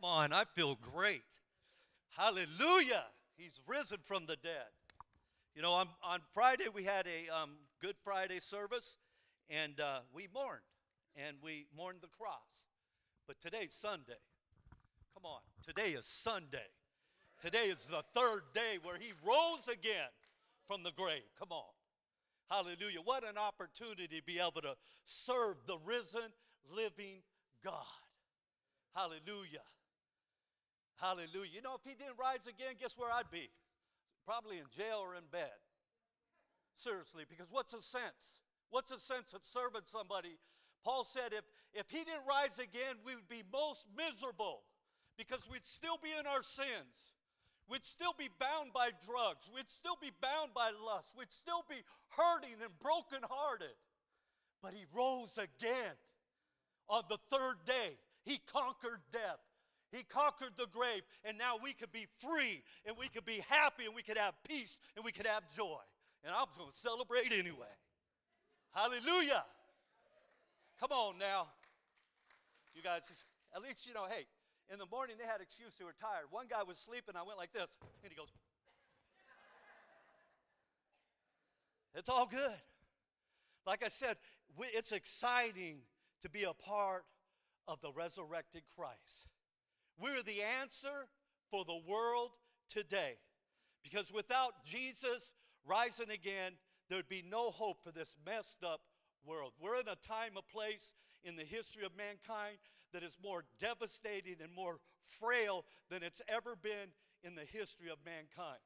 [0.00, 1.24] Come on, I feel great.
[2.16, 3.04] Hallelujah.
[3.36, 4.70] He's risen from the dead.
[5.54, 7.50] You know, on, on Friday we had a um,
[7.82, 8.96] Good Friday service,
[9.50, 10.62] and uh, we mourned,
[11.16, 12.66] and we mourned the cross.
[13.26, 14.20] But today's Sunday.
[15.12, 16.70] Come on, today is Sunday.
[17.38, 20.08] Today is the third day where he rose again
[20.66, 21.28] from the grave.
[21.38, 21.72] Come on.
[22.50, 23.00] Hallelujah.
[23.04, 26.32] What an opportunity to be able to serve the risen,
[26.74, 27.20] living
[27.62, 27.84] God.
[28.94, 29.60] Hallelujah.
[31.00, 31.48] Hallelujah.
[31.54, 33.48] You know, if he didn't rise again, guess where I'd be?
[34.26, 35.56] Probably in jail or in bed.
[36.76, 38.44] Seriously, because what's the sense?
[38.68, 40.36] What's the sense of serving somebody?
[40.84, 44.62] Paul said if, if he didn't rise again, we would be most miserable
[45.16, 47.16] because we'd still be in our sins.
[47.68, 49.50] We'd still be bound by drugs.
[49.54, 51.14] We'd still be bound by lust.
[51.16, 51.76] We'd still be
[52.16, 53.76] hurting and brokenhearted.
[54.62, 55.96] But he rose again
[56.88, 57.96] on the third day.
[58.24, 59.38] He conquered death.
[59.90, 63.86] He conquered the grave, and now we could be free, and we could be happy,
[63.86, 65.80] and we could have peace, and we could have joy.
[66.24, 67.74] And I was going to celebrate anyway.
[68.72, 69.44] Hallelujah.
[70.78, 71.48] Come on now.
[72.74, 73.02] You guys,
[73.54, 74.26] at least, you know, hey,
[74.72, 76.26] in the morning they had excuse they were tired.
[76.30, 78.28] One guy was sleeping, I went like this, and he goes,
[81.94, 82.58] It's all good.
[83.66, 84.16] Like I said,
[84.58, 85.78] it's exciting
[86.22, 87.04] to be a part
[87.66, 89.26] of the resurrected Christ.
[90.00, 91.08] We're the answer
[91.50, 92.30] for the world
[92.68, 93.14] today.
[93.82, 95.32] Because without Jesus
[95.66, 96.52] rising again,
[96.88, 98.80] there'd be no hope for this messed up
[99.26, 99.52] world.
[99.60, 102.58] We're in a time, a place in the history of mankind
[102.92, 106.92] that is more devastating and more frail than it's ever been
[107.22, 108.60] in the history of mankind.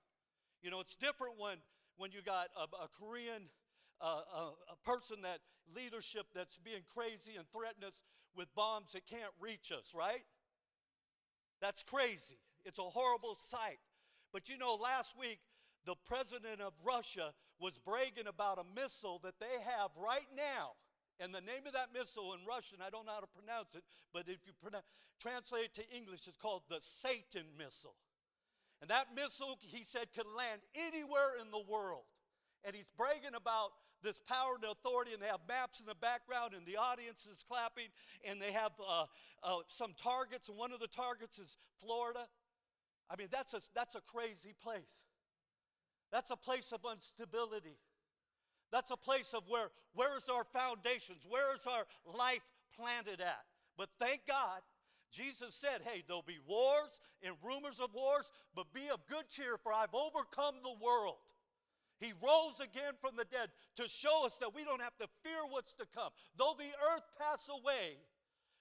[0.62, 1.58] You know, it's different when,
[1.96, 3.50] when you got a, a Korean
[4.00, 5.38] uh, a, a, person that
[5.74, 8.00] leadership that's being crazy and threatening us
[8.36, 10.24] with bombs that can't reach us, right?
[11.64, 12.36] That's crazy.
[12.66, 13.80] It's a horrible sight.
[14.34, 15.40] But you know, last week,
[15.86, 20.76] the president of Russia was bragging about a missile that they have right now.
[21.18, 23.82] And the name of that missile in Russian, I don't know how to pronounce it,
[24.12, 24.52] but if you
[25.18, 27.96] translate it to English, it's called the Satan missile.
[28.82, 32.04] And that missile, he said, could land anywhere in the world.
[32.64, 33.70] And he's bragging about
[34.02, 37.44] this power and authority, and they have maps in the background, and the audience is
[37.46, 37.88] clapping,
[38.28, 39.06] and they have uh,
[39.42, 42.26] uh, some targets, and one of the targets is Florida.
[43.10, 45.04] I mean, that's a, that's a crazy place.
[46.12, 47.76] That's a place of instability.
[48.70, 51.26] That's a place of where, where is our foundations?
[51.28, 51.84] Where is our
[52.16, 52.44] life
[52.76, 53.44] planted at?
[53.76, 54.60] But thank God,
[55.10, 59.56] Jesus said, hey, there'll be wars and rumors of wars, but be of good cheer,
[59.62, 61.33] for I've overcome the world.
[62.04, 65.40] He rose again from the dead to show us that we don't have to fear
[65.48, 66.10] what's to come.
[66.36, 67.96] Though the earth pass away,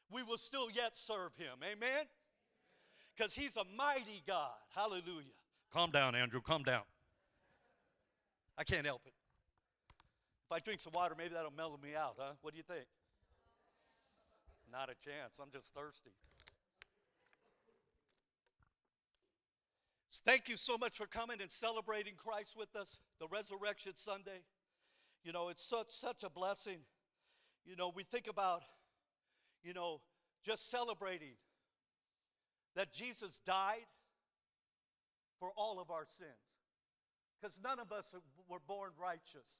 [0.10, 1.60] we will still yet serve him.
[1.62, 2.06] Amen?
[3.16, 4.56] Because he's a mighty God.
[4.74, 5.36] Hallelujah.
[5.74, 6.40] Calm down, Andrew.
[6.40, 6.84] Calm down.
[8.58, 9.14] I can't help it.
[10.46, 12.34] If I drink some water, maybe that'll mellow me out, huh?
[12.42, 12.86] What do you think?
[14.72, 15.36] Not a chance.
[15.42, 16.12] I'm just thirsty.
[20.26, 24.44] Thank you so much for coming and celebrating Christ with us, the Resurrection Sunday.
[25.24, 26.80] You know, it's such, such a blessing.
[27.66, 28.62] You know, we think about,
[29.64, 30.00] you know,
[30.46, 31.36] just celebrating
[32.76, 33.88] that Jesus died
[35.40, 36.32] for all of our sins.
[37.40, 38.16] Because none of us
[38.48, 39.60] were born righteous.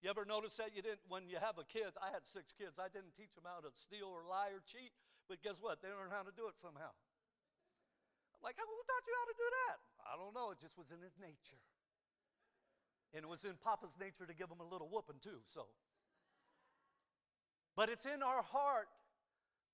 [0.00, 2.78] You ever notice that you didn't, when you have a kid, I had six kids,
[2.78, 4.90] I didn't teach them how to steal or lie or cheat,
[5.28, 5.82] but guess what?
[5.82, 6.94] They learned how to do it somehow.
[8.42, 9.76] Like, who taught you how to do that?
[10.02, 10.50] I don't know.
[10.50, 11.62] It just was in his nature.
[13.14, 15.66] And it was in Papa's nature to give him a little whooping, too, so.
[17.76, 18.88] But it's in our heart,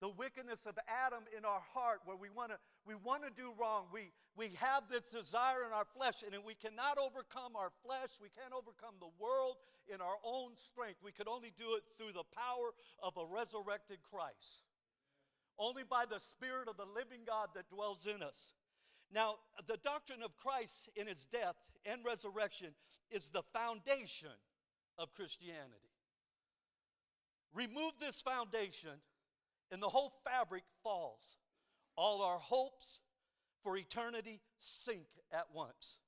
[0.01, 3.53] the wickedness of Adam in our heart, where we want to we want to do
[3.61, 3.85] wrong.
[3.93, 8.17] We, we have this desire in our flesh, and we cannot overcome our flesh.
[8.23, 9.57] We can't overcome the world
[9.93, 11.05] in our own strength.
[11.05, 14.65] We could only do it through the power of a resurrected Christ.
[15.59, 18.55] Only by the Spirit of the living God that dwells in us.
[19.13, 22.75] Now, the doctrine of Christ in his death and resurrection
[23.11, 24.37] is the foundation
[24.99, 25.89] of Christianity.
[27.55, 29.01] Remove this foundation,
[29.71, 31.39] and the whole fabric falls.
[31.97, 33.01] All our hopes
[33.63, 35.99] for eternity sink at once.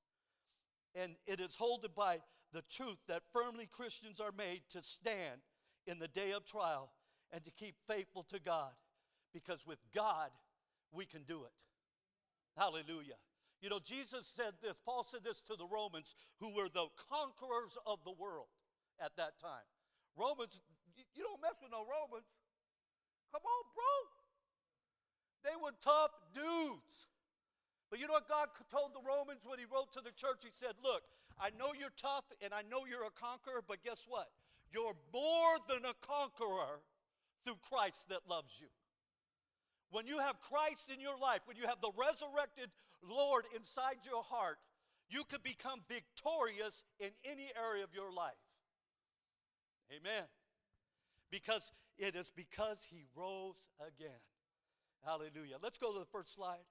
[0.95, 2.21] And it is holded by
[2.53, 5.41] the truth that firmly Christians are made to stand
[5.87, 6.91] in the day of trial
[7.33, 8.73] and to keep faithful to God.
[9.33, 10.31] Because with God,
[10.93, 11.70] we can do it.
[12.61, 13.17] Hallelujah.
[13.65, 16.13] You know, Jesus said this, Paul said this to the Romans
[16.45, 18.53] who were the conquerors of the world
[19.01, 19.65] at that time.
[20.13, 20.61] Romans,
[21.17, 22.29] you don't mess with no Romans.
[23.33, 23.93] Come on, bro.
[25.41, 27.09] They were tough dudes.
[27.89, 30.45] But you know what God told the Romans when He wrote to the church?
[30.45, 31.01] He said, Look,
[31.41, 34.29] I know you're tough and I know you're a conqueror, but guess what?
[34.69, 36.85] You're more than a conqueror
[37.45, 38.69] through Christ that loves you.
[39.91, 42.71] When you have Christ in your life, when you have the resurrected
[43.03, 44.59] Lord inside your heart,
[45.09, 48.39] you could become victorious in any area of your life.
[49.91, 50.25] Amen.
[51.31, 54.23] Because it is because he rose again.
[55.05, 55.57] Hallelujah.
[55.63, 56.63] Let's go to the first slide.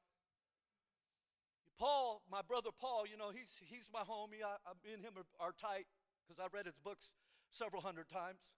[1.77, 4.43] Paul, my brother Paul, you know, he's, he's my homie.
[4.43, 5.87] I, I, me and him are, are tight
[6.23, 7.15] because I've read his books
[7.49, 8.51] several hundred times.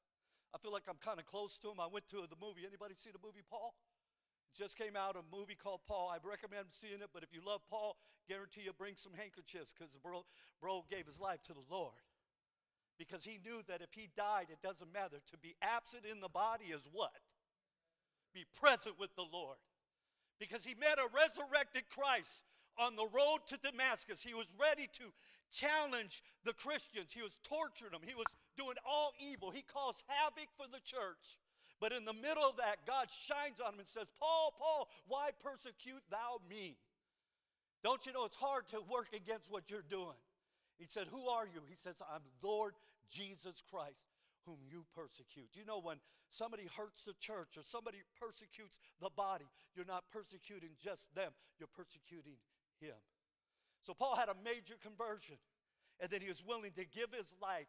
[0.53, 1.79] I feel like I'm kind of close to him.
[1.79, 2.61] I went to the movie.
[2.67, 3.73] Anybody see the movie Paul?
[4.57, 6.11] Just came out a movie called Paul.
[6.13, 7.95] I recommend seeing it, but if you love Paul,
[8.27, 10.25] guarantee you bring some handkerchiefs because bro,
[10.59, 12.03] bro gave his life to the Lord.
[12.99, 15.17] Because he knew that if he died, it doesn't matter.
[15.31, 17.15] To be absent in the body is what?
[18.33, 19.57] Be present with the Lord.
[20.39, 22.43] Because he met a resurrected Christ
[22.77, 24.21] on the road to Damascus.
[24.21, 25.13] He was ready to
[25.51, 27.11] challenge the Christians.
[27.11, 28.01] He was torturing them.
[28.05, 28.27] He was
[28.57, 29.51] doing all evil.
[29.51, 31.39] He caused havoc for the church.
[31.81, 35.31] But in the middle of that, God shines on him and says, Paul, Paul, why
[35.43, 36.77] persecute thou me?
[37.83, 40.21] Don't you know it's hard to work against what you're doing?
[40.77, 41.61] He said, Who are you?
[41.67, 42.75] He says, I'm Lord
[43.09, 44.05] Jesus Christ,
[44.45, 45.49] whom you persecute.
[45.53, 45.97] You know, when
[46.29, 51.73] somebody hurts the church or somebody persecutes the body, you're not persecuting just them, you're
[51.75, 52.37] persecuting
[52.79, 52.97] him.
[53.81, 55.37] So Paul had a major conversion,
[55.99, 57.65] and then he was willing to give his life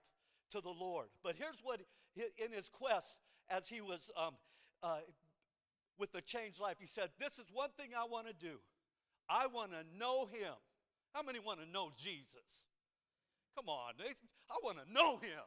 [0.52, 1.06] to the Lord.
[1.22, 1.80] But here's what,
[2.16, 3.20] in his quest,
[3.50, 4.34] as he was um,
[4.82, 4.98] uh,
[5.98, 8.60] with the changed life, he said, This is one thing I want to do.
[9.28, 10.54] I want to know him.
[11.14, 12.66] How many want to know Jesus?
[13.56, 15.44] Come on, I want to know him.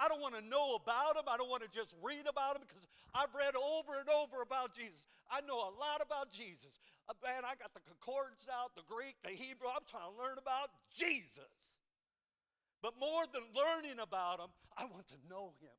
[0.00, 1.28] I don't want to know about him.
[1.28, 4.72] I don't want to just read about him because I've read over and over about
[4.72, 5.04] Jesus.
[5.28, 6.80] I know a lot about Jesus.
[7.04, 9.68] Uh, man, I got the concordance out, the Greek, the Hebrew.
[9.68, 11.79] I'm trying to learn about Jesus.
[12.82, 15.76] But more than learning about him, I want to know him.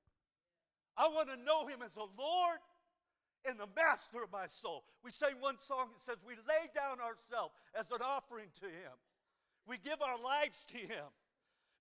[0.97, 2.59] I want to know him as the Lord
[3.45, 4.83] and the master of my soul.
[5.03, 8.93] We sang one song that says, We lay down ourselves as an offering to him.
[9.65, 11.09] We give our lives to him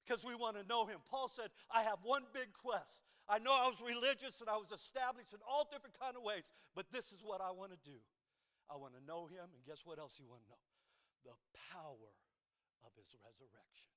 [0.04, 0.98] because we want to know him.
[1.10, 3.04] Paul said, I have one big quest.
[3.28, 6.48] I know I was religious and I was established in all different kind of ways,
[6.74, 8.00] but this is what I want to do.
[8.70, 10.62] I want to know him, and guess what else you want to know?
[11.26, 11.36] The
[11.74, 12.14] power
[12.86, 13.90] of his resurrection.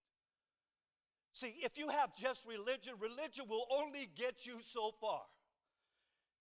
[1.34, 5.26] See, if you have just religion, religion will only get you so far.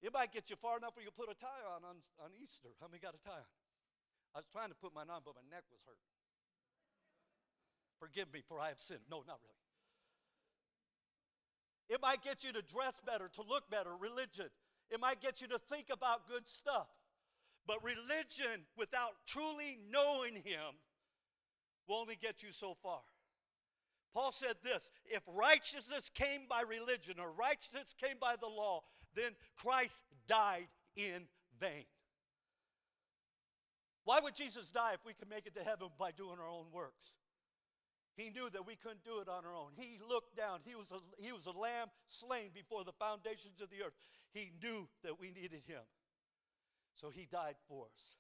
[0.03, 2.69] It might get you far enough where you put a tie on, on on Easter.
[2.81, 3.53] How many got a tie on?
[4.35, 5.97] I was trying to put mine on, but my neck was hurt.
[7.99, 9.07] Forgive me, for I have sinned.
[9.11, 9.63] No, not really.
[11.89, 14.49] It might get you to dress better, to look better, religion.
[14.91, 16.89] It might get you to think about good stuff.
[17.67, 20.77] But religion without truly knowing Him
[21.89, 23.01] will only get you so far.
[24.15, 28.83] Paul said this if righteousness came by religion or righteousness came by the law,
[29.15, 31.27] then Christ died in
[31.59, 31.85] vain.
[34.05, 36.67] Why would Jesus die if we could make it to heaven by doing our own
[36.73, 37.15] works?
[38.17, 39.71] He knew that we couldn't do it on our own.
[39.75, 40.61] He looked down.
[40.65, 43.95] He was, a, he was a lamb slain before the foundations of the earth.
[44.35, 45.81] He knew that we needed him.
[46.95, 48.17] So he died for us.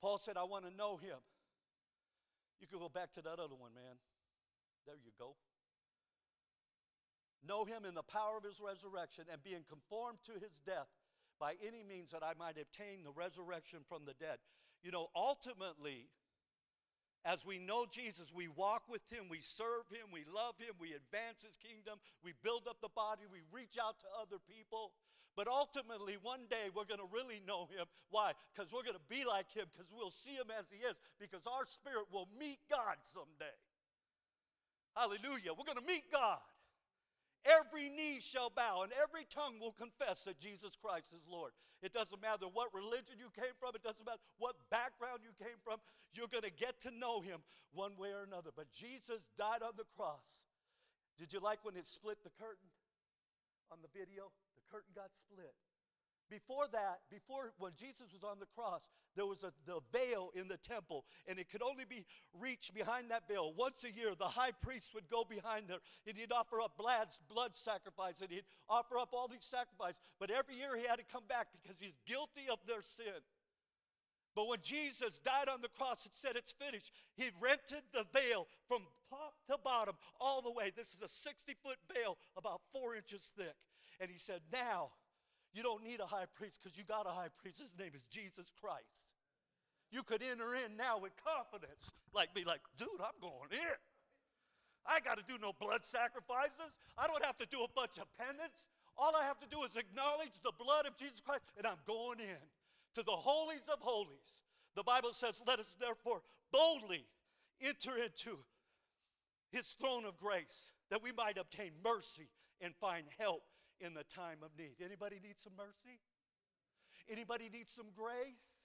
[0.00, 1.18] Paul said, I want to know him.
[2.60, 3.96] You can go back to that other one, man.
[4.86, 5.36] There you go.
[7.46, 10.88] Know him in the power of his resurrection and being conformed to his death
[11.40, 14.36] by any means that I might obtain the resurrection from the dead.
[14.84, 16.12] You know, ultimately,
[17.24, 20.92] as we know Jesus, we walk with him, we serve him, we love him, we
[20.92, 24.92] advance his kingdom, we build up the body, we reach out to other people.
[25.36, 27.88] But ultimately, one day we're going to really know him.
[28.10, 28.32] Why?
[28.52, 31.46] Because we're going to be like him, because we'll see him as he is, because
[31.46, 33.56] our spirit will meet God someday.
[35.00, 35.56] Hallelujah.
[35.56, 36.44] We're going to meet God.
[37.48, 41.56] Every knee shall bow and every tongue will confess that Jesus Christ is Lord.
[41.80, 45.56] It doesn't matter what religion you came from, it doesn't matter what background you came
[45.64, 45.80] from,
[46.12, 47.40] you're going to get to know him
[47.72, 48.52] one way or another.
[48.52, 50.44] But Jesus died on the cross.
[51.16, 52.68] Did you like when it split the curtain
[53.72, 54.28] on the video?
[54.60, 55.56] The curtain got split.
[56.30, 58.82] Before that, before when Jesus was on the cross,
[59.16, 62.06] there was a, the veil in the temple, and it could only be
[62.38, 63.52] reached behind that veil.
[63.56, 67.08] Once a year, the high priest would go behind there, and he'd offer up blood,
[67.28, 70.00] blood sacrifice, and he'd offer up all these sacrifices.
[70.20, 73.26] But every year he had to come back because he's guilty of their sin.
[74.36, 76.92] But when Jesus died on the cross, it said it's finished.
[77.16, 80.70] He rented the veil from top to bottom all the way.
[80.74, 83.56] This is a 60 foot veil, about four inches thick.
[83.98, 84.90] And he said, Now
[85.52, 87.60] You don't need a high priest because you got a high priest.
[87.60, 89.10] His name is Jesus Christ.
[89.90, 93.78] You could enter in now with confidence, like be like, dude, I'm going in.
[94.86, 96.78] I got to do no blood sacrifices.
[96.96, 98.64] I don't have to do a bunch of penance.
[98.96, 102.20] All I have to do is acknowledge the blood of Jesus Christ, and I'm going
[102.20, 102.42] in
[102.94, 104.46] to the holies of holies.
[104.76, 107.04] The Bible says, Let us therefore boldly
[107.60, 108.38] enter into
[109.50, 112.28] his throne of grace that we might obtain mercy
[112.60, 113.42] and find help
[113.80, 114.76] in the time of need.
[114.84, 116.00] Anybody need some mercy?
[117.08, 118.62] Anybody need some grace?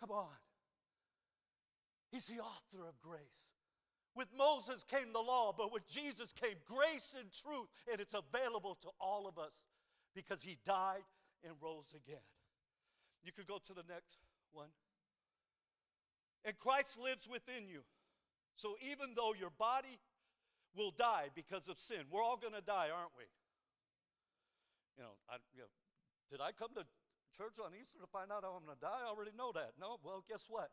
[0.00, 0.36] Come on.
[2.10, 3.46] He's the author of grace.
[4.14, 8.76] With Moses came the law, but with Jesus came grace and truth, and it's available
[8.82, 9.52] to all of us
[10.14, 11.04] because he died
[11.42, 12.26] and rose again.
[13.24, 14.18] You could go to the next
[14.52, 14.68] one.
[16.44, 17.80] And Christ lives within you.
[18.56, 19.98] So even though your body
[20.76, 23.24] will die because of sin, we're all going to die, aren't we?
[24.96, 25.72] You know, I, you know,
[26.30, 26.84] did I come to
[27.32, 29.04] church on Easter to find out how I'm going to die?
[29.04, 29.76] I already know that.
[29.80, 30.70] No, well, guess what?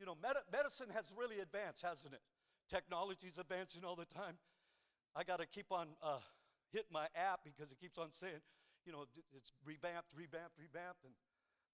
[0.00, 2.24] You know, med- medicine has really advanced, hasn't it?
[2.68, 4.40] Technology's advancing all the time.
[5.16, 6.20] I got to keep on uh,
[6.72, 8.40] hitting my app because it keeps on saying,
[8.84, 9.04] you know,
[9.36, 11.12] it's revamped, revamped, revamped, and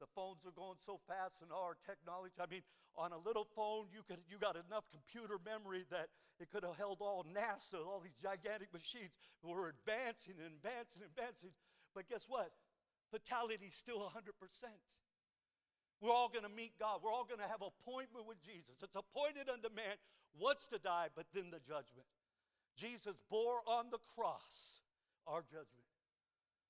[0.01, 2.35] the phones are going so fast and our technology.
[2.41, 6.51] I mean, on a little phone, you could you got enough computer memory that it
[6.51, 9.15] could have held all NASA, all these gigantic machines.
[9.43, 11.55] We're advancing and advancing and advancing.
[11.95, 12.51] But guess what?
[13.11, 14.33] Fatality is still 100%.
[16.01, 17.01] We're all going to meet God.
[17.03, 18.83] We're all going to have appointment with Jesus.
[18.83, 19.97] It's appointed unto man
[20.39, 22.07] once to die, but then the judgment.
[22.77, 24.81] Jesus bore on the cross
[25.27, 25.87] our judgment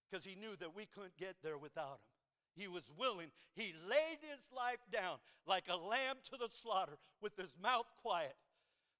[0.08, 2.12] because he knew that we couldn't get there without him.
[2.54, 3.28] He was willing.
[3.54, 5.16] He laid his life down
[5.46, 8.36] like a lamb to the slaughter with his mouth quiet.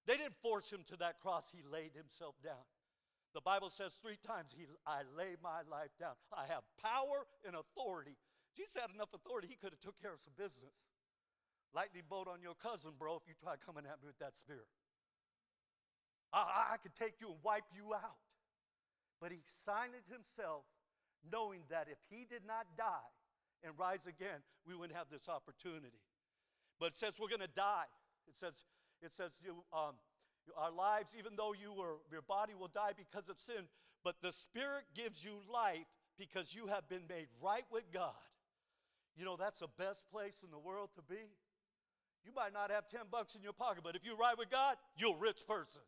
[0.07, 2.64] They didn't force him to that cross, he laid himself down.
[3.34, 6.14] The Bible says three times, he, I lay my life down.
[6.30, 8.14] I have power and authority.
[8.56, 10.78] Jesus had enough authority, he could have took care of some business.
[11.74, 14.62] Lightning bolt on your cousin, bro, if you try coming at me with that spear.
[16.32, 18.22] I, I could take you and wipe you out.
[19.20, 20.62] But he signed it himself
[21.26, 23.10] knowing that if he did not die
[23.66, 26.02] and rise again, we wouldn't have this opportunity.
[26.78, 27.90] But it says we're going to die.
[28.28, 28.54] It says,
[29.02, 29.98] it says you, um,
[30.56, 33.68] our lives, even though you were, your body will die because of sin,
[34.02, 35.86] but the Spirit gives you life
[36.18, 38.12] because you have been made right with God.
[39.16, 41.22] You know, that's the best place in the world to be.
[42.24, 44.76] You might not have 10 bucks in your pocket, but if you're right with God,
[44.96, 45.82] you're a rich person.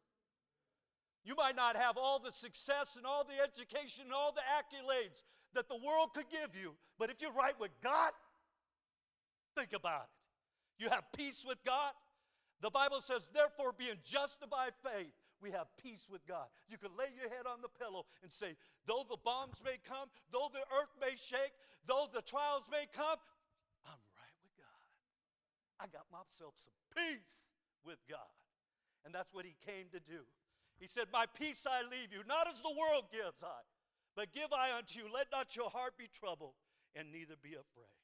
[1.24, 5.24] You might not have all the success and all the education and all the accolades
[5.54, 8.12] that the world could give you, but if you're right with God,
[9.56, 10.84] think about it.
[10.84, 11.92] You have peace with God,
[12.60, 16.48] the Bible says, therefore, being justified by faith, we have peace with God.
[16.68, 20.08] You can lay your head on the pillow and say, though the bombs may come,
[20.32, 21.52] though the earth may shake,
[21.84, 23.20] though the trials may come,
[23.84, 24.84] I'm right with God.
[25.76, 27.52] I got myself some peace
[27.84, 28.32] with God.
[29.04, 30.24] And that's what he came to do.
[30.80, 33.62] He said, My peace I leave you, not as the world gives I,
[34.16, 35.06] but give I unto you.
[35.12, 36.56] Let not your heart be troubled,
[36.96, 38.00] and neither be afraid.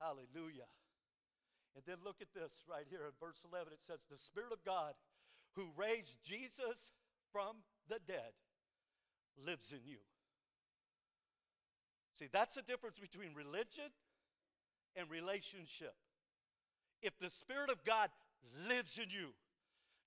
[0.00, 0.70] Hallelujah.
[1.76, 3.72] And then look at this right here in verse 11.
[3.72, 4.94] It says, The Spirit of God
[5.54, 6.92] who raised Jesus
[7.32, 8.32] from the dead
[9.44, 9.98] lives in you.
[12.18, 13.90] See, that's the difference between religion
[14.96, 15.94] and relationship.
[17.02, 18.10] If the Spirit of God
[18.68, 19.30] lives in you,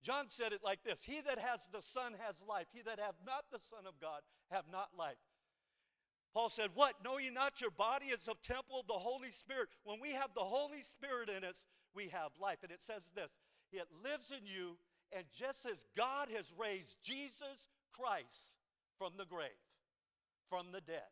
[0.03, 2.67] John said it like this He that has the Son has life.
[2.73, 5.17] He that hath not the Son of God have not life.
[6.33, 6.95] Paul said, What?
[7.03, 9.69] Know ye not your body is a temple of the Holy Spirit?
[9.83, 12.59] When we have the Holy Spirit in us, we have life.
[12.63, 13.29] And it says this
[13.71, 14.77] it lives in you,
[15.15, 18.53] and just as God has raised Jesus Christ
[18.97, 19.49] from the grave,
[20.49, 21.09] from the dead,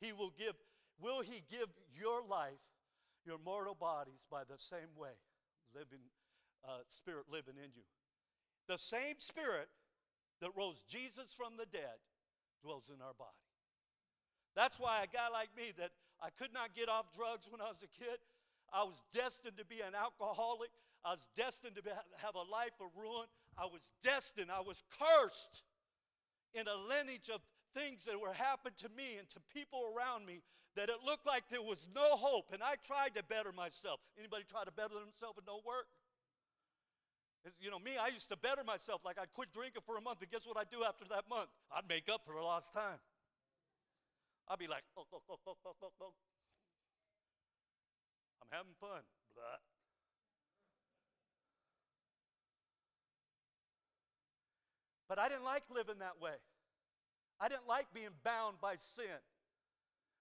[0.00, 0.54] He will give,
[1.00, 2.64] will He give your life,
[3.26, 5.16] your mortal bodies, by the same way,
[5.74, 6.04] living,
[6.64, 7.84] uh, Spirit living in you.
[8.68, 9.68] The same Spirit
[10.40, 12.00] that rose Jesus from the dead
[12.62, 13.41] dwells in our body.
[14.54, 15.90] That's why a guy like me that
[16.22, 18.18] I could not get off drugs when I was a kid,
[18.72, 20.70] I was destined to be an alcoholic.
[21.04, 21.90] I was destined to be,
[22.22, 23.26] have a life of ruin.
[23.58, 25.64] I was destined, I was cursed
[26.54, 27.40] in a lineage of
[27.74, 30.40] things that were happened to me and to people around me
[30.76, 32.52] that it looked like there was no hope.
[32.52, 34.00] And I tried to better myself.
[34.18, 35.88] Anybody try to better themselves and don't work?
[37.60, 39.04] You know, me, I used to better myself.
[39.04, 41.50] Like I'd quit drinking for a month, and guess what I'd do after that month?
[41.74, 43.00] I'd make up for the lost time.
[44.48, 46.12] I'll be like, oh, oh, oh, oh, oh, oh, oh.
[48.42, 49.02] I'm having fun.
[49.34, 49.60] Blah.
[55.08, 56.40] But I didn't like living that way.
[57.38, 59.20] I didn't like being bound by sin.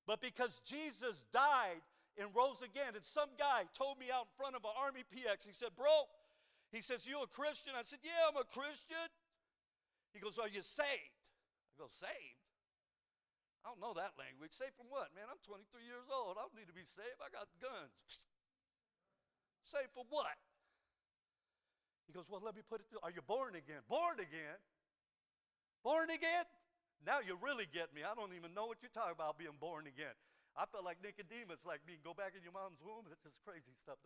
[0.05, 1.79] But because Jesus died
[2.17, 5.47] and rose again, and some guy told me out in front of an Army PX,
[5.47, 6.09] he said, Bro,
[6.71, 7.73] he says, You a Christian?
[7.77, 9.07] I said, Yeah, I'm a Christian.
[10.13, 11.23] He goes, Are you saved?
[11.77, 12.40] I go, Saved?
[13.61, 14.49] I don't know that language.
[14.53, 15.29] Saved from what, man?
[15.29, 16.37] I'm 23 years old.
[16.37, 17.21] I don't need to be saved.
[17.21, 18.25] I got guns.
[19.61, 20.33] Saved from what?
[22.09, 23.05] He goes, Well, let me put it through.
[23.05, 23.85] Are you born again?
[23.85, 24.57] Born again?
[25.85, 26.49] Born again?
[27.05, 28.01] Now you really get me.
[28.01, 30.13] I don't even know what you're talking about being born again.
[30.57, 33.07] I felt like Nicodemus, like me, go back in your mom's womb.
[33.07, 34.01] This just crazy stuff.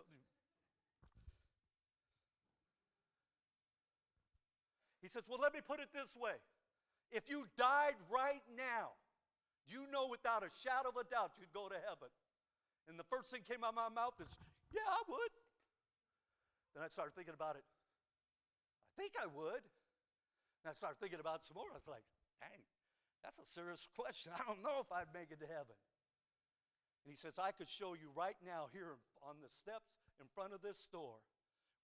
[5.02, 6.36] He says, Well, let me put it this way.
[7.12, 8.98] If you died right now,
[9.70, 12.12] you know without a shadow of a doubt you'd go to heaven.
[12.86, 14.30] And the first thing came out of my mouth is,
[14.70, 15.34] Yeah, I would.
[16.78, 17.66] Then I started thinking about it.
[17.66, 19.64] I think I would.
[20.62, 21.70] And I started thinking about some more.
[21.74, 22.06] I was like,
[22.42, 22.62] Dang,
[23.26, 24.34] that's a serious question.
[24.38, 25.78] I don't know if I'd make it to heaven.
[27.06, 30.58] And he says, I could show you right now here on the steps in front
[30.58, 31.22] of this store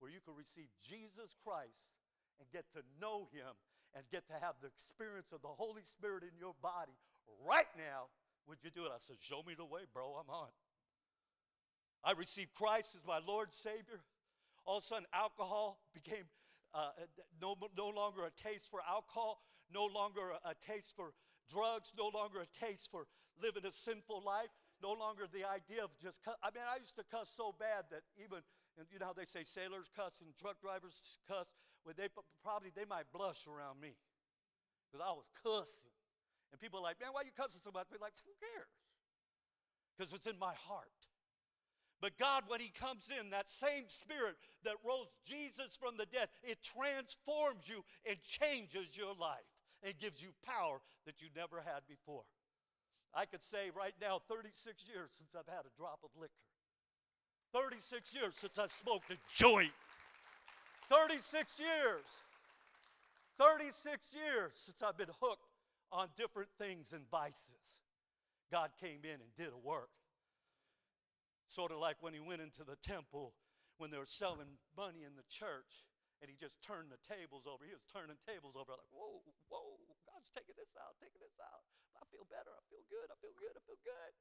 [0.02, 1.94] where you could receive Jesus Christ
[2.42, 3.54] and get to know him
[3.94, 6.98] and get to have the experience of the Holy Spirit in your body
[7.48, 8.08] right now.
[8.48, 8.92] Would you do it?
[8.94, 10.16] I said, Show me the way, bro.
[10.20, 10.50] I'm on.
[12.04, 14.02] I received Christ as my Lord Savior.
[14.66, 16.26] All of a sudden, alcohol became
[16.74, 16.90] uh,
[17.42, 19.42] no, no longer a taste for alcohol,
[19.74, 21.14] no longer a, taste for
[21.50, 23.06] drugs, no longer a taste for
[23.42, 24.50] living a sinful life
[24.82, 26.36] no longer the idea of just cuss.
[26.42, 28.42] I mean, I used to cuss so bad that even,
[28.90, 31.46] you know how they say sailors cuss and truck drivers cuss?
[31.86, 32.10] Well, they
[32.44, 33.94] probably, they might blush around me
[34.90, 35.94] because I was cussing.
[36.51, 37.89] And people are like, man, why you cussing so much?
[37.89, 38.75] Be like, who cares?
[39.96, 40.91] Because it's in my heart.
[42.01, 46.29] But God, when He comes in, that same Spirit that rose Jesus from the dead,
[46.43, 49.46] it transforms you and changes your life
[49.84, 52.24] and gives you power that you never had before.
[53.13, 56.34] I could say right now 36 years since I've had a drop of liquor.
[57.53, 59.75] 36 years since I smoked a joint.
[60.89, 62.23] 36 years.
[63.38, 65.51] 36 years since I've been hooked
[65.91, 67.84] on different things and vices.
[68.51, 69.91] God came in and did a work.
[71.47, 73.36] Sort of like when he went into the temple
[73.75, 75.84] when they were selling money in the church
[76.21, 77.65] and he just turned the tables over.
[77.65, 79.73] He was turning tables over like, whoa, whoa,
[80.06, 81.65] God's taking this out, taking this out.
[81.97, 82.54] I feel better.
[82.54, 83.10] I feel good.
[83.10, 83.58] I feel good.
[83.58, 84.13] I feel good.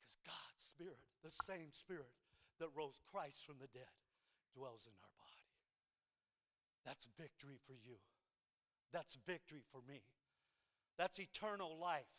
[0.00, 2.16] Because God's Spirit, the same Spirit
[2.58, 3.92] that rose Christ from the dead,
[4.56, 5.46] dwells in our body.
[6.82, 8.00] That's victory for you.
[8.92, 10.02] That's victory for me.
[10.98, 12.10] That's eternal life.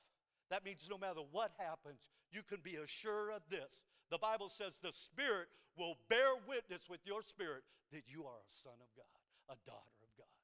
[0.49, 3.85] That means no matter what happens, you can be assured of this.
[4.09, 8.49] The Bible says the Spirit will bear witness with your spirit that you are a
[8.49, 9.17] son of God,
[9.49, 10.37] a daughter of God.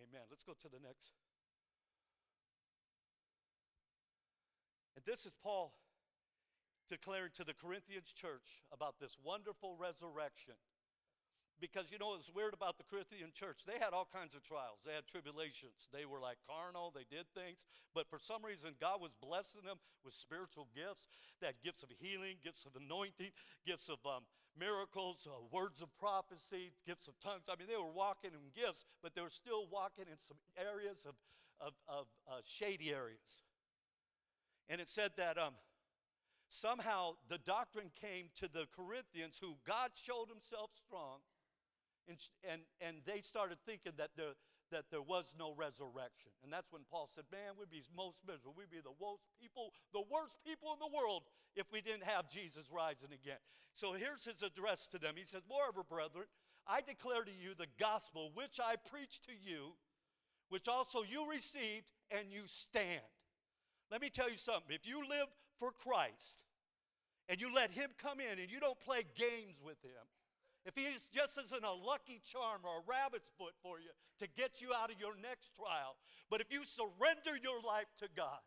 [0.00, 0.22] Amen.
[0.28, 1.12] Let's go to the next.
[4.96, 5.72] And this is Paul
[6.88, 10.54] declaring to the Corinthians church about this wonderful resurrection.
[11.60, 13.62] Because you know what's weird about the Corinthian church?
[13.64, 14.82] They had all kinds of trials.
[14.84, 15.88] They had tribulations.
[15.92, 16.92] They were like carnal.
[16.92, 17.64] They did things.
[17.94, 21.08] But for some reason, God was blessing them with spiritual gifts
[21.40, 23.30] that gifts of healing, gifts of anointing,
[23.64, 24.26] gifts of um,
[24.58, 27.46] miracles, uh, words of prophecy, gifts of tongues.
[27.48, 31.06] I mean, they were walking in gifts, but they were still walking in some areas
[31.06, 31.14] of,
[31.60, 33.46] of, of uh, shady areas.
[34.68, 35.54] And it said that um,
[36.48, 41.18] somehow the doctrine came to the Corinthians who God showed himself strong,
[42.08, 44.36] and, and, and they started thinking that there,
[44.70, 46.32] that there was no resurrection.
[46.42, 48.54] And that's when Paul said, Man, we'd be most miserable.
[48.56, 51.22] We'd be the worst people, the worst people in the world
[51.56, 53.40] if we didn't have Jesus rising again.
[53.72, 55.14] So here's his address to them.
[55.16, 56.26] He says, Moreover, brethren,
[56.66, 59.74] I declare to you the gospel which I preached to you,
[60.48, 63.02] which also you received, and you stand.
[63.90, 64.74] Let me tell you something.
[64.74, 66.44] If you live for Christ
[67.28, 70.04] and you let Him come in and you don't play games with Him,
[70.64, 74.60] if He just isn't a lucky charm or a rabbit's foot for you to get
[74.60, 75.96] you out of your next trial,
[76.30, 78.40] but if you surrender your life to God,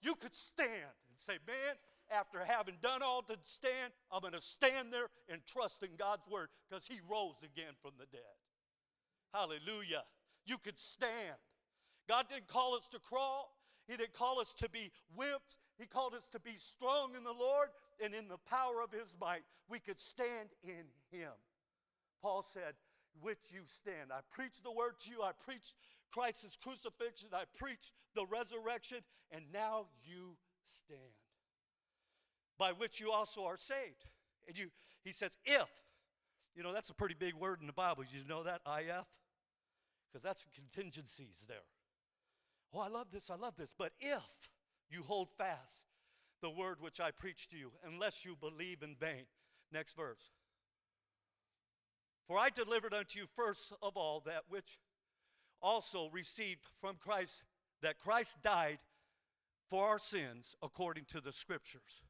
[0.00, 1.76] you could stand and say, Man,
[2.10, 6.26] after having done all to stand, I'm going to stand there and trust in God's
[6.30, 8.36] word because He rose again from the dead.
[9.32, 10.04] Hallelujah.
[10.46, 11.40] You could stand.
[12.08, 13.50] God didn't call us to crawl,
[13.86, 15.58] he didn't call us to be wimps.
[15.84, 17.68] He called us to be strong in the Lord
[18.02, 19.42] and in the power of His might.
[19.68, 21.32] We could stand in Him.
[22.22, 22.72] Paul said,
[23.20, 24.10] which you stand.
[24.10, 25.20] I preached the word to you.
[25.20, 25.74] I preached
[26.10, 27.28] Christ's crucifixion.
[27.34, 28.98] I preached the resurrection.
[29.30, 31.00] And now you stand.
[32.58, 34.06] By which you also are saved.
[34.48, 34.70] And you,
[35.04, 35.68] he says, if.
[36.56, 38.04] You know, that's a pretty big word in the Bible.
[38.10, 38.62] You know that?
[38.66, 39.04] IF?
[40.10, 41.58] Because that's contingencies there.
[42.72, 43.74] Oh, I love this, I love this.
[43.76, 44.48] But if,
[44.90, 45.84] you hold fast
[46.40, 49.24] the word which I preach to you, unless you believe in vain.
[49.72, 50.30] Next verse.
[52.28, 54.78] For I delivered unto you first of all that which
[55.62, 57.42] also received from Christ,
[57.82, 58.78] that Christ died
[59.68, 62.02] for our sins according to the scriptures,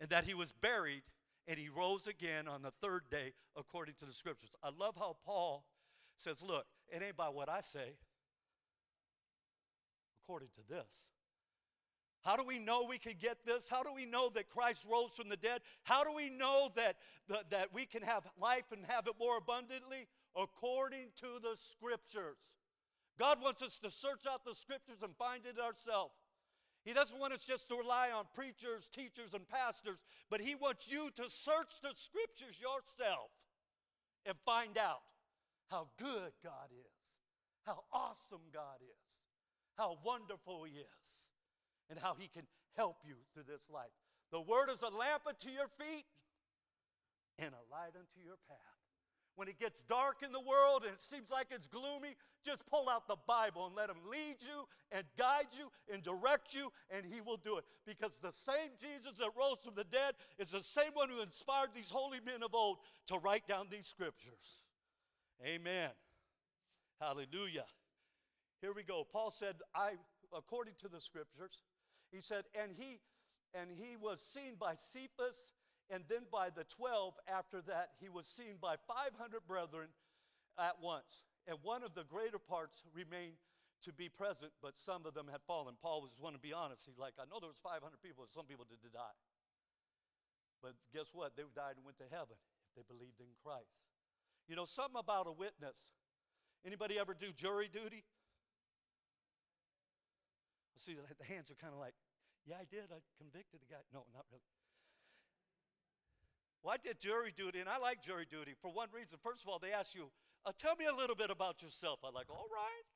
[0.00, 1.02] and that he was buried
[1.48, 4.50] and he rose again on the third day according to the scriptures.
[4.62, 5.64] I love how Paul
[6.16, 7.96] says, Look, it ain't by what I say,
[10.22, 11.08] according to this.
[12.22, 13.68] How do we know we can get this?
[13.68, 15.60] How do we know that Christ rose from the dead?
[15.84, 16.96] How do we know that,
[17.50, 20.06] that, we can have life and have it more abundantly?
[20.36, 22.58] According to the scriptures.
[23.18, 26.14] God wants us to search out the scriptures and find it ourselves.
[26.84, 30.90] He doesn't want us just to rely on preachers, teachers, and pastors, but He wants
[30.90, 33.30] you to search the scriptures yourself
[34.24, 35.02] and find out
[35.68, 36.96] how good God is,
[37.66, 39.02] how awesome God is,
[39.76, 41.29] how wonderful He is
[41.90, 42.44] and how He can
[42.76, 43.92] help you through this life.
[44.32, 46.06] The Word is a lamp unto your feet
[47.38, 48.56] and a light unto your path.
[49.36, 52.88] When it gets dark in the world and it seems like it's gloomy, just pull
[52.88, 57.06] out the Bible and let Him lead you and guide you and direct you, and
[57.06, 57.64] He will do it.
[57.86, 61.70] Because the same Jesus that rose from the dead is the same one who inspired
[61.74, 64.62] these holy men of old to write down these scriptures.
[65.44, 65.90] Amen.
[67.00, 67.64] Hallelujah.
[68.60, 69.06] Here we go.
[69.10, 69.92] Paul said, I,
[70.36, 71.62] according to the scriptures,
[72.12, 72.98] he said, and he
[73.52, 75.54] and he was seen by Cephas,
[75.90, 77.14] and then by the twelve.
[77.26, 79.88] After that, he was seen by five hundred brethren
[80.58, 81.24] at once.
[81.46, 83.40] And one of the greater parts remained
[83.84, 85.74] to be present, but some of them had fallen.
[85.80, 86.84] Paul was want to be honest.
[86.84, 89.16] He's like, I know there was 500 people, some people did die.
[90.60, 91.32] But guess what?
[91.36, 93.80] They died and went to heaven if they believed in Christ.
[94.48, 95.80] You know, something about a witness.
[96.64, 98.04] Anybody ever do jury duty?
[100.80, 101.92] See, the hands are kind of like,
[102.48, 102.88] yeah, I did.
[102.88, 103.84] I convicted the guy.
[103.92, 104.48] No, not really.
[106.64, 109.20] Well, I did jury duty, and I like jury duty for one reason.
[109.20, 110.08] First of all, they ask you,
[110.48, 112.00] uh, tell me a little bit about yourself.
[112.00, 112.86] I'm like, all right,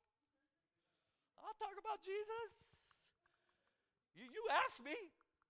[1.45, 3.05] I'll talk about Jesus.
[4.17, 4.97] You, you asked me.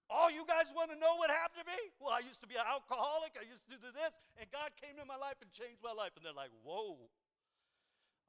[0.05, 1.81] All you guys want to know what happened to me?
[1.97, 3.33] Well, I used to be an alcoholic.
[3.41, 6.13] I used to do this, and God came in my life and changed my life.
[6.13, 7.09] And they're like, whoa.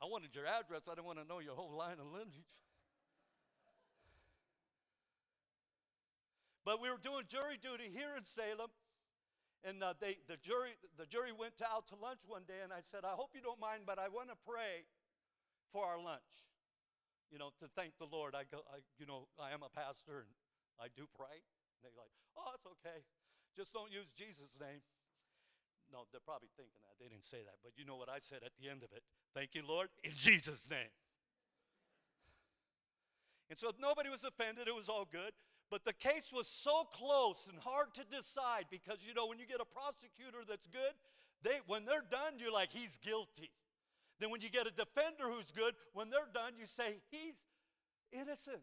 [0.01, 0.88] I wanted your address.
[0.88, 2.40] I didn't want to know your whole line of lineage.
[6.67, 8.75] But we were doing jury duty here in Salem,
[9.63, 12.83] and uh, they, the, jury, the jury went out to lunch one day, and I
[12.83, 14.83] said, I hope you don't mind, but I want to pray
[15.71, 16.51] for our lunch.
[17.31, 18.35] You know, to thank the Lord.
[18.35, 20.31] I go, I, you know, I am a pastor, and
[20.83, 21.39] I do pray.
[21.39, 23.07] And they're like, oh, it's okay.
[23.55, 24.83] Just don't use Jesus' name.
[25.95, 26.99] No, they're probably thinking that.
[26.99, 27.63] They didn't say that.
[27.63, 29.07] But you know what I said at the end of it?
[29.39, 30.91] Thank you, Lord, in Jesus' name.
[33.47, 34.67] And so nobody was offended.
[34.67, 35.31] It was all good.
[35.71, 39.47] But the case was so close and hard to decide because, you know, when you
[39.47, 40.95] get a prosecutor that's good,
[41.43, 43.51] they, when they're done, you're like, he's guilty.
[44.21, 47.35] Then when you get a defender who's good, when they're done, you say, he's
[48.13, 48.63] innocent.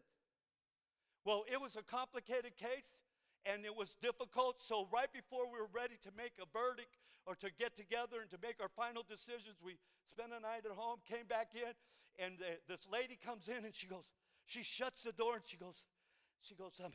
[1.24, 2.98] Well, it was a complicated case
[3.44, 4.60] and it was difficult.
[4.60, 8.30] So, right before we were ready to make a verdict or to get together and
[8.30, 9.76] to make our final decisions, we
[10.08, 11.72] spent a night at home, came back in,
[12.18, 14.04] and uh, this lady comes in and she goes,
[14.46, 15.82] she shuts the door and she goes,
[16.44, 16.92] she goes, um,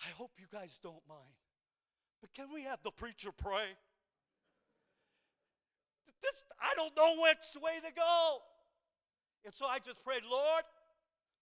[0.00, 1.36] I hope you guys don't mind,
[2.20, 3.76] but can we have the preacher pray?
[6.22, 8.38] This, I don't know which way to go.
[9.44, 10.64] And so I just prayed, Lord,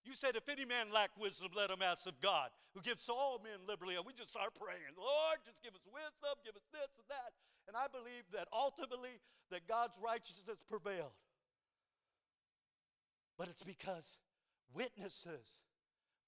[0.05, 3.13] you said, if any man lack wisdom, let him ask of God, who gives to
[3.13, 3.97] all men liberally.
[3.97, 7.35] And we just start praying, Lord, just give us wisdom, give us this and that.
[7.67, 9.19] And I believe that ultimately
[9.51, 11.19] that God's righteousness prevailed.
[13.37, 14.19] But it's because
[14.73, 15.67] witnesses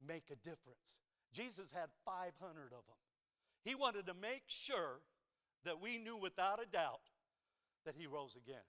[0.05, 1.00] make a difference.
[1.33, 2.33] Jesus had 500
[2.73, 3.01] of them.
[3.65, 5.01] He wanted to make sure
[5.65, 7.01] that we knew without a doubt
[7.85, 8.65] that he rose again.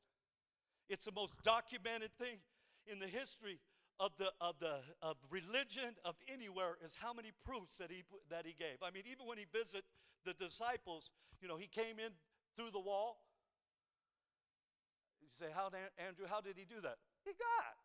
[0.90, 2.38] It's the most documented thing
[2.86, 3.60] in the history
[4.00, 8.46] of the of the of religion of anywhere is how many proofs that he that
[8.46, 8.82] he gave.
[8.84, 9.84] I mean, even when he visited
[10.26, 12.12] the disciples, you know, he came in
[12.58, 13.24] through the wall.
[15.22, 16.26] You say, how Andrew?
[16.28, 16.98] How did he do that?
[17.24, 17.78] He got.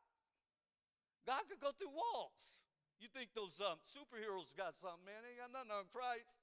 [1.26, 2.56] God could go through walls.
[3.00, 5.20] You think those um, superheroes got something, man?
[5.20, 6.36] They got nothing on Christ.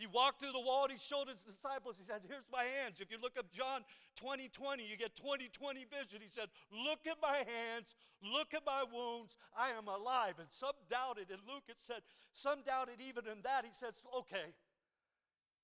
[0.00, 2.00] He walked through the wall and he showed his disciples.
[2.00, 3.04] He said, Here's my hands.
[3.04, 3.84] If you look up John
[4.16, 6.24] 20 20, you get 20 20 vision.
[6.24, 7.92] He said, Look at my hands,
[8.24, 9.36] look at my wounds.
[9.52, 10.40] I am alive.
[10.40, 11.28] And some doubted.
[11.28, 12.00] And Luke, it said,
[12.32, 13.68] Some doubted even in that.
[13.68, 13.92] He says,
[14.24, 14.56] Okay,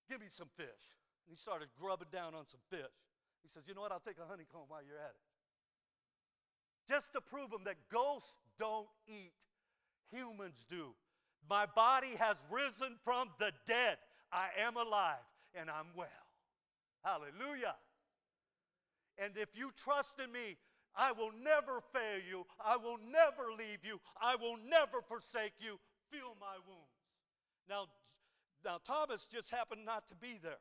[0.04, 0.84] give me some fish.
[1.24, 2.92] And he started grubbing down on some fish.
[3.40, 3.92] He says, You know what?
[3.94, 5.24] I'll take a honeycomb while you're at it
[6.86, 9.32] just to prove them that ghosts don't eat,
[10.10, 10.94] humans do.
[11.48, 13.98] My body has risen from the dead.
[14.32, 16.08] I am alive and I'm well.
[17.04, 17.76] Hallelujah.
[19.18, 20.56] And if you trust in me,
[20.96, 22.46] I will never fail you.
[22.64, 24.00] I will never leave you.
[24.20, 25.78] I will never forsake you.
[26.10, 26.96] Feel my wounds.
[27.68, 27.86] Now,
[28.64, 30.58] now Thomas just happened not to be there.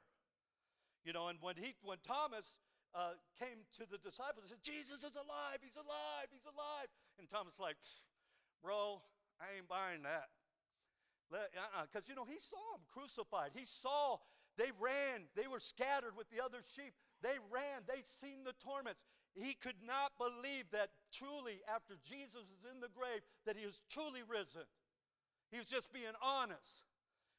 [1.05, 2.45] You know, and when he when Thomas
[2.95, 6.88] uh, came to the disciples and said, Jesus is alive, he's alive, he's alive.
[7.19, 7.75] And Thomas like,
[8.63, 9.03] bro,
[9.38, 10.31] I ain't buying that.
[11.27, 12.10] Because, uh-uh.
[12.10, 13.51] you know, he saw him crucified.
[13.51, 14.23] He saw
[14.55, 16.95] they ran, they were scattered with the other sheep.
[17.19, 19.03] They ran, they seen the torments.
[19.36, 23.81] He could not believe that truly, after Jesus is in the grave, that he was
[23.91, 24.63] truly risen.
[25.51, 26.88] He was just being honest.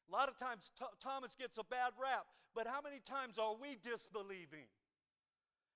[0.07, 3.55] A lot of times Th- Thomas gets a bad rap, but how many times are
[3.59, 4.69] we disbelieving?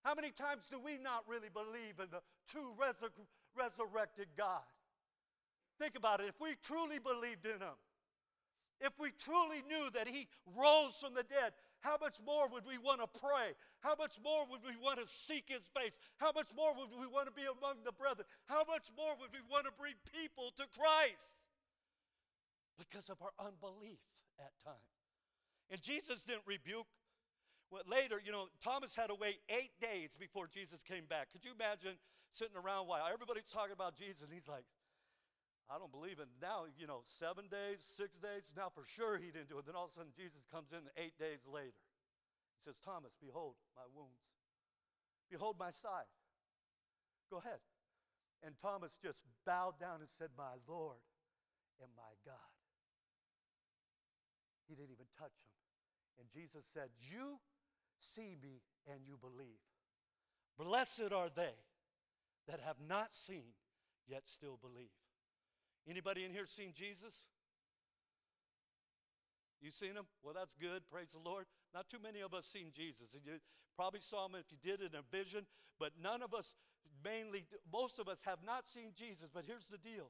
[0.04, 3.14] How many times do we not really believe in the true resur-
[3.58, 4.66] resurrected God?
[5.80, 6.28] Think about it.
[6.28, 7.78] If we truly believed in him,
[8.82, 12.78] if we truly knew that he rose from the dead, how much more would we
[12.78, 13.54] want to pray?
[13.82, 15.98] How much more would we want to seek his face?
[16.18, 18.26] How much more would we want to be among the brethren?
[18.46, 21.46] How much more would we want to bring people to Christ?
[22.78, 24.02] Because of our unbelief
[24.40, 24.78] at times.
[25.70, 26.90] And Jesus didn't rebuke.
[27.72, 31.32] Well, later, you know, Thomas had to wait eight days before Jesus came back.
[31.32, 31.96] Could you imagine
[32.30, 34.68] sitting around while everybody's talking about Jesus and he's like,
[35.72, 36.28] I don't believe it.
[36.44, 39.64] Now, you know, seven days, six days, now for sure he didn't do it.
[39.64, 41.80] Then all of a sudden Jesus comes in eight days later.
[42.60, 44.20] He says, Thomas, behold my wounds.
[45.32, 46.12] Behold my side.
[47.32, 47.64] Go ahead.
[48.44, 51.00] And Thomas just bowed down and said, My Lord
[51.80, 52.52] and my God.
[54.68, 55.56] He didn't even touch him.
[56.20, 57.40] And Jesus said, You
[58.02, 58.62] see me
[58.92, 59.62] and you believe.
[60.58, 61.56] Blessed are they
[62.48, 63.54] that have not seen
[64.08, 64.92] yet still believe.
[65.88, 67.26] Anybody in here seen Jesus?
[69.62, 70.06] You seen him?
[70.24, 70.82] Well, that's good.
[70.92, 71.46] Praise the Lord.
[71.74, 73.14] Not too many of us seen Jesus.
[73.14, 73.34] And you
[73.76, 75.46] probably saw him if you did in a vision,
[75.80, 76.56] but none of us,
[77.04, 79.30] mainly, most of us have not seen Jesus.
[79.34, 80.10] But here's the deal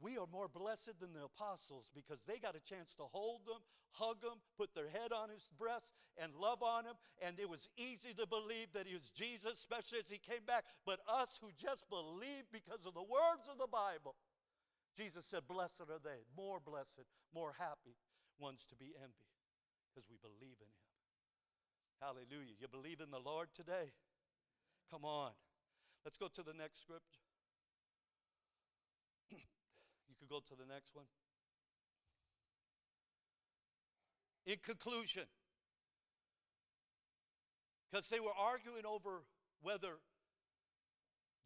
[0.00, 3.62] we are more blessed than the apostles because they got a chance to hold them,
[3.92, 6.94] hug them, put their head on his breast, and love on him.
[7.22, 10.64] And it was easy to believe that he was Jesus, especially as he came back.
[10.84, 14.14] But us who just believe because of the words of the Bible,
[14.96, 17.96] Jesus said, Blessed are they, more blessed, more happy
[18.38, 19.34] ones to be envied
[19.88, 20.84] because we believe in him.
[22.02, 22.58] Hallelujah.
[22.58, 23.94] You believe in the Lord today?
[24.90, 25.30] Come on.
[26.04, 27.22] Let's go to the next scripture.
[30.08, 31.06] You could go to the next one.
[34.50, 35.30] In conclusion,
[37.86, 39.22] because they were arguing over
[39.62, 40.02] whether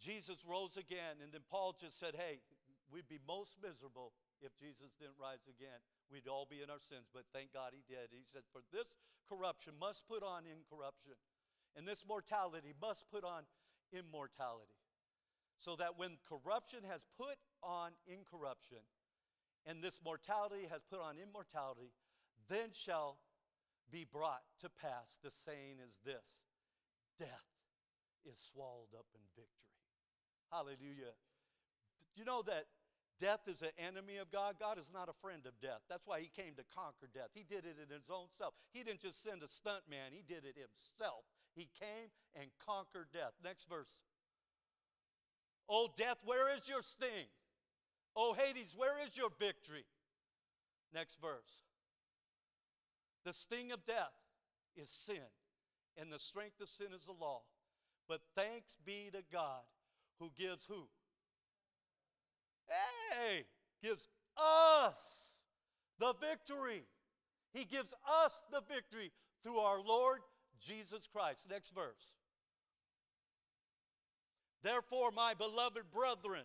[0.01, 2.41] Jesus rose again, and then Paul just said, Hey,
[2.89, 5.85] we'd be most miserable if Jesus didn't rise again.
[6.09, 8.09] We'd all be in our sins, but thank God he did.
[8.09, 8.89] He said, For this
[9.29, 11.21] corruption must put on incorruption,
[11.77, 13.45] and this mortality must put on
[13.93, 14.78] immortality
[15.59, 18.83] so that when corruption has put on incorruption,
[19.67, 21.93] and this mortality has put on immortality,
[22.49, 23.19] then shall
[23.91, 26.41] be brought to pass the saying is this
[27.19, 27.51] death
[28.25, 29.77] is swallowed up in victory.
[30.53, 31.17] Hallelujah.
[32.17, 32.67] You know that
[33.21, 34.57] death is an enemy of God?
[34.59, 35.83] God is not a friend of death.
[35.89, 37.35] That's why he came to conquer death.
[37.35, 38.55] He did it in his own self.
[38.73, 41.27] He didn't just send a stunt man, he did it himself.
[41.55, 43.35] He came and conquered death.
[43.43, 44.01] Next verse.
[45.69, 47.29] Oh, death, where is your sting?
[48.17, 49.85] Oh, Hades, where is your victory?
[50.95, 51.65] Next verse.
[53.25, 54.15] The sting of death
[54.77, 55.29] is sin,
[56.01, 57.43] and the strength of sin is the law.
[58.09, 59.63] But thanks be to God
[60.19, 60.89] who gives who?
[62.67, 63.45] Hey,
[63.83, 65.39] gives us
[65.99, 66.85] the victory.
[67.53, 67.93] He gives
[68.25, 70.21] us the victory through our Lord
[70.61, 71.49] Jesus Christ.
[71.51, 72.13] Next verse.
[74.63, 76.45] Therefore, my beloved brethren,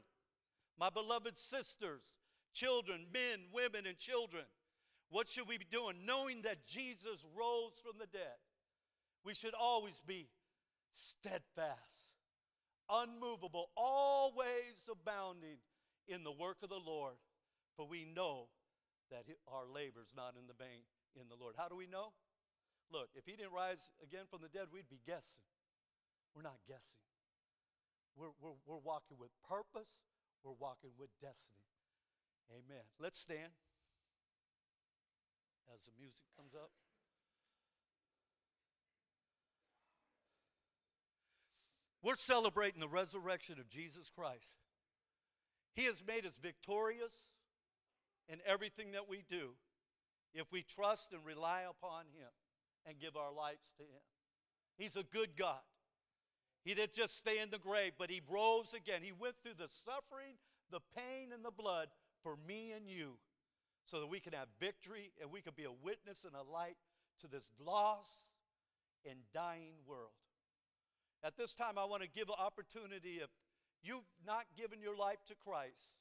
[0.80, 2.20] my beloved sisters,
[2.54, 4.44] children, men, women, and children,
[5.10, 6.06] what should we be doing?
[6.06, 8.38] Knowing that Jesus rose from the dead,
[9.24, 10.28] we should always be
[10.92, 12.14] steadfast,
[12.90, 15.58] unmovable, always abounding
[16.08, 17.16] in the work of the Lord,
[17.76, 18.48] for we know
[19.10, 20.82] that our labor is not in the vain
[21.16, 21.56] in the Lord.
[21.58, 22.14] How do we know?
[22.92, 25.42] Look, if he didn't rise again from the dead, we'd be guessing.
[26.36, 27.02] We're not guessing.
[28.16, 29.90] We're, we're, we're walking with purpose,
[30.44, 31.66] we're walking with destiny.
[32.52, 32.84] Amen.
[33.00, 33.54] Let's stand
[35.74, 36.70] as the music comes up.
[42.04, 44.58] We're celebrating the resurrection of Jesus Christ.
[45.74, 47.14] He has made us victorious.
[48.30, 49.52] in everything that we do
[50.34, 52.30] if we trust and rely upon Him
[52.86, 54.02] and give our lives to Him.
[54.78, 55.60] He's a good God.
[56.64, 59.02] He didn't just stay in the grave, but He rose again.
[59.02, 60.36] He went through the suffering,
[60.72, 61.90] the pain, and the blood
[62.22, 63.18] for me and you
[63.86, 66.78] so that we can have victory and we can be a witness and a light
[67.20, 68.28] to this lost
[69.10, 70.16] and dying world.
[71.24, 73.30] At this time, I want to give an opportunity if
[73.84, 76.00] you've not given your life to Christ,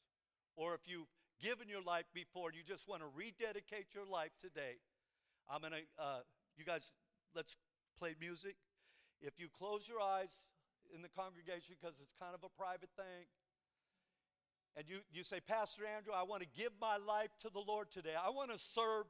[0.56, 4.30] or if you've given your life before and you just want to rededicate your life
[4.40, 4.78] today,
[5.50, 6.20] I'm going to, uh,
[6.56, 6.92] you guys,
[7.34, 7.56] let's
[7.98, 8.54] play music.
[9.20, 10.30] If you close your eyes
[10.94, 13.26] in the congregation, because it's kind of a private thing,
[14.76, 17.90] and you, you say, Pastor Andrew, I want to give my life to the Lord
[17.90, 18.16] today.
[18.16, 19.04] I want to serve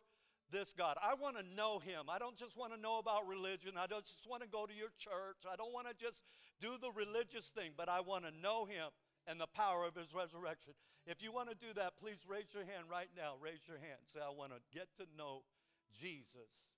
[0.51, 0.97] this God.
[1.01, 2.11] I want to know Him.
[2.11, 3.79] I don't just want to know about religion.
[3.79, 5.47] I don't just want to go to your church.
[5.47, 6.25] I don't want to just
[6.61, 8.91] do the religious thing, but I want to know Him
[9.27, 10.75] and the power of His resurrection.
[11.07, 13.39] If you want to do that, please raise your hand right now.
[13.41, 14.03] Raise your hand.
[14.11, 15.47] Say, I want to get to know
[15.95, 16.75] Jesus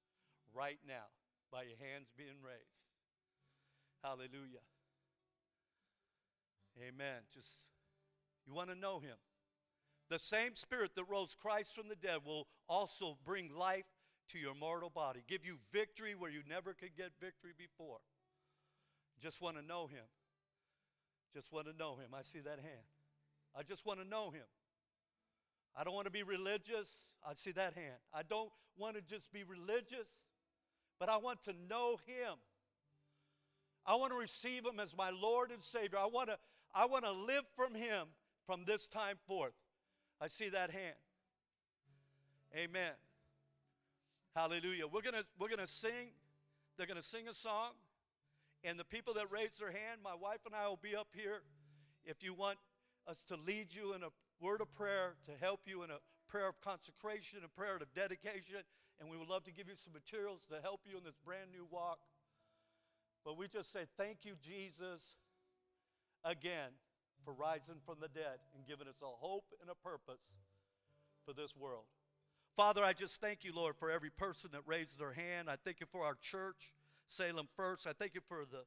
[0.52, 1.08] right now
[1.50, 2.84] by your hands being raised.
[4.04, 4.60] Hallelujah.
[6.78, 7.22] Amen.
[7.32, 7.66] Just
[8.46, 9.16] you want to know him.
[10.10, 13.86] The same spirit that rose Christ from the dead will also bring life
[14.28, 17.98] to your mortal body, give you victory where you never could get victory before.
[19.20, 20.04] Just want to know him.
[21.32, 22.08] Just want to know him.
[22.14, 22.86] I see that hand.
[23.56, 24.44] I just want to know him.
[25.76, 27.08] I don't want to be religious.
[27.26, 27.98] I see that hand.
[28.12, 30.08] I don't want to just be religious,
[30.98, 32.34] but I want to know him.
[33.86, 35.98] I want to receive him as my Lord and Savior.
[35.98, 36.38] I want to
[36.74, 38.08] I want to live from him
[38.46, 39.54] from this time forth.
[40.20, 40.96] I see that hand.
[42.56, 42.92] Amen.
[44.34, 44.86] Hallelujah.
[44.86, 46.10] We're going to we're going to sing.
[46.76, 47.70] They're going to sing a song.
[48.64, 51.42] And the people that raise their hand, my wife and I will be up here
[52.04, 52.58] if you want
[53.06, 54.08] us to lead you in a
[54.40, 58.64] word of prayer, to help you in a prayer of consecration, a prayer of dedication,
[58.98, 61.52] and we would love to give you some materials to help you in this brand
[61.52, 61.98] new walk.
[63.24, 65.14] But we just say, Thank you, Jesus,
[66.24, 66.72] again
[67.24, 70.22] for rising from the dead and giving us a hope and a purpose
[71.24, 71.84] for this world.
[72.56, 75.48] Father, I just thank you, Lord, for every person that raised their hand.
[75.50, 76.72] I thank you for our church,
[77.08, 77.86] Salem First.
[77.86, 78.64] I thank you for the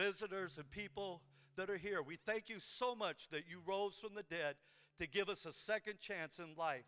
[0.00, 1.22] visitors and people
[1.56, 2.02] that are here.
[2.02, 4.56] We thank you so much that you rose from the dead
[4.98, 6.84] to give us a second chance in life,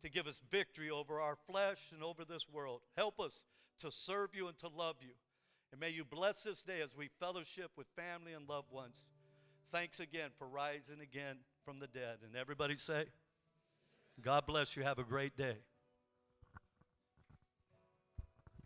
[0.00, 2.80] to give us victory over our flesh and over this world.
[2.96, 3.46] Help us
[3.78, 5.12] to serve you and to love you.
[5.70, 9.04] And may you bless this day as we fellowship with family and loved ones.
[9.72, 12.18] Thanks again for rising again from the dead.
[12.24, 13.06] And everybody say,
[14.20, 14.84] God bless you.
[14.84, 15.56] Have a great day.